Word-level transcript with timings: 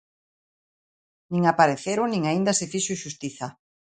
Nin 1.31 1.43
apareceron 1.51 2.07
nin 2.13 2.23
aínda 2.25 2.51
se 2.59 2.65
fixo 2.71 2.93
xustiza. 3.03 3.47